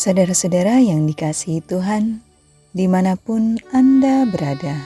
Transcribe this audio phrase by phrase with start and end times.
[0.00, 2.24] Saudara-saudara yang dikasihi Tuhan,
[2.72, 4.80] di mana pun Anda berada,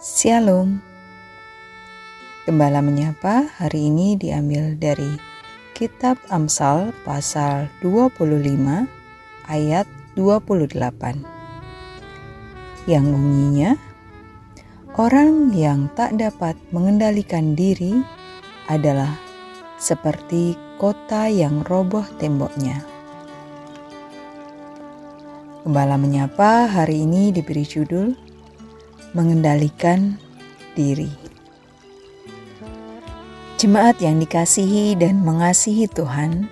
[0.00, 0.80] Shalom.
[2.48, 5.20] Gembala menyapa hari ini diambil dari
[5.76, 8.86] Kitab Amsal pasal 25
[9.50, 9.84] ayat
[10.16, 10.74] 28
[12.88, 13.76] yang bunyinya
[14.96, 18.00] Orang yang tak dapat mengendalikan diri
[18.64, 19.12] adalah
[19.76, 22.80] seperti kota yang roboh temboknya.
[25.68, 28.16] Gembala Menyapa hari ini diberi judul
[29.12, 30.16] Mengendalikan
[30.72, 31.12] Diri.
[33.60, 36.48] Jemaat yang dikasihi dan mengasihi Tuhan,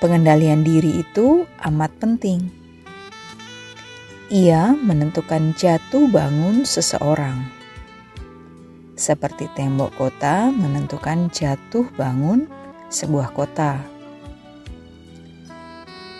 [0.00, 2.52] pengendalian diri itu amat penting.
[4.28, 7.46] Ia menentukan jatuh bangun seseorang.
[8.96, 12.48] Seperti tembok kota menentukan jatuh bangun
[12.88, 13.78] sebuah kota.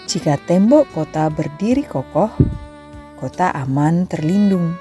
[0.06, 2.30] Jika tembok kota berdiri kokoh,
[3.18, 4.78] kota aman terlindung.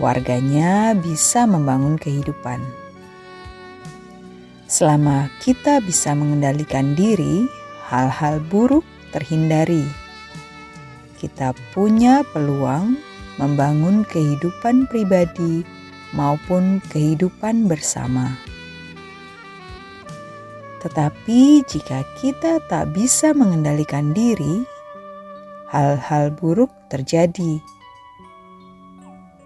[0.00, 2.62] Warganya bisa membangun kehidupan.
[4.64, 7.57] Selama kita bisa mengendalikan diri,
[7.88, 8.84] hal-hal buruk
[9.16, 9.88] terhindari.
[11.16, 13.00] Kita punya peluang
[13.40, 15.64] membangun kehidupan pribadi
[16.12, 18.36] maupun kehidupan bersama.
[20.78, 24.62] Tetapi jika kita tak bisa mengendalikan diri,
[25.72, 27.58] hal-hal buruk terjadi.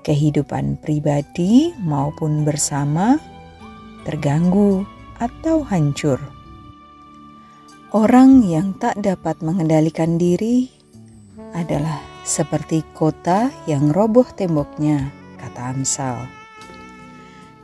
[0.02, 3.16] Kehidupan pribadi maupun bersama
[4.02, 4.82] terganggu
[5.22, 6.41] atau hancur.
[7.92, 10.72] Orang yang tak dapat mengendalikan diri
[11.52, 16.24] adalah seperti kota yang roboh temboknya, kata Amsal.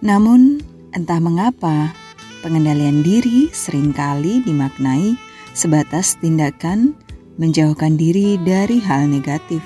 [0.05, 0.61] Namun,
[0.93, 1.97] entah mengapa
[2.39, 5.19] Pengendalian diri sering kali dimaknai
[5.59, 6.95] sebatas tindakan
[7.35, 9.59] menjauhkan diri dari hal negatif,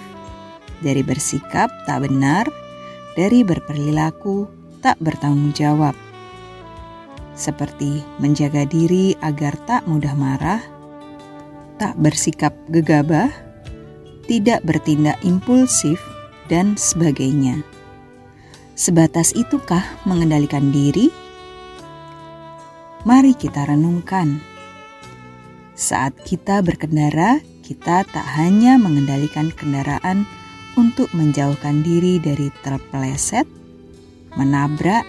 [0.80, 2.48] dari bersikap tak benar,
[3.12, 4.48] dari berperilaku
[4.80, 5.92] tak bertanggung jawab,
[7.42, 10.62] seperti menjaga diri agar tak mudah marah,
[11.82, 13.34] tak bersikap gegabah,
[14.30, 15.98] tidak bertindak impulsif,
[16.47, 17.64] dan sebagainya.
[18.76, 21.08] Sebatas itukah mengendalikan diri?
[23.08, 24.38] Mari kita renungkan.
[25.72, 30.28] Saat kita berkendara, kita tak hanya mengendalikan kendaraan
[30.76, 33.48] untuk menjauhkan diri dari terpeleset,
[34.36, 35.08] menabrak,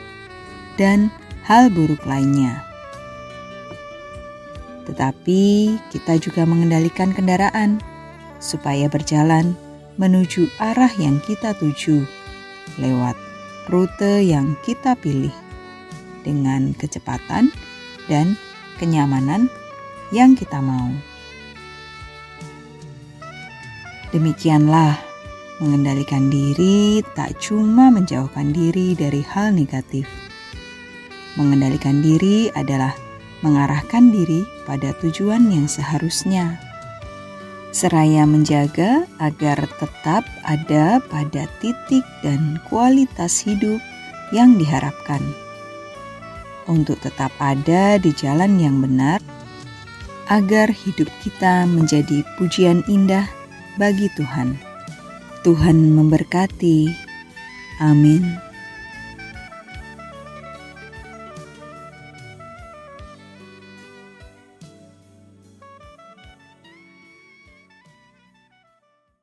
[0.80, 2.64] dan hal buruk lainnya.
[4.84, 7.80] Tetapi kita juga mengendalikan kendaraan
[8.44, 9.56] supaya berjalan
[9.96, 12.04] menuju arah yang kita tuju
[12.81, 13.16] lewat
[13.72, 15.31] rute yang kita pilih
[16.28, 17.52] dengan kecepatan
[18.12, 18.36] dan
[18.80, 19.48] kenyamanan
[20.12, 20.92] yang kita mau.
[24.14, 25.00] Demikianlah,
[25.58, 30.23] mengendalikan diri tak cuma menjauhkan diri dari hal negatif.
[31.40, 32.94] Mengendalikan diri adalah
[33.42, 36.62] mengarahkan diri pada tujuan yang seharusnya.
[37.74, 43.82] Seraya menjaga agar tetap ada pada titik dan kualitas hidup
[44.30, 45.22] yang diharapkan
[46.68, 49.20] untuk tetap ada di jalan yang benar,
[50.32, 53.28] agar hidup kita menjadi pujian indah
[53.76, 54.56] bagi Tuhan.
[55.44, 56.88] Tuhan memberkati.
[57.84, 58.53] Amin.